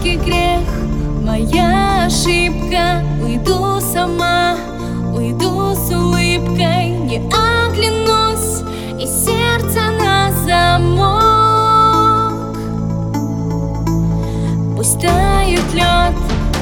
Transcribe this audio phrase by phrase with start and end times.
[0.00, 0.66] маленький грех,
[1.22, 3.02] моя ошибка.
[3.22, 4.56] Уйду сама,
[5.14, 6.90] уйду с улыбкой.
[6.90, 8.62] Не оглянусь.
[8.98, 11.36] И сердце на замок.
[14.76, 16.14] Пусть тает лед.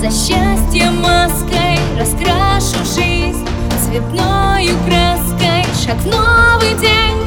[0.00, 3.46] За счастье маской Раскрашу жизнь.
[3.84, 5.64] Цветной краской.
[5.84, 7.19] Шаг в новый день.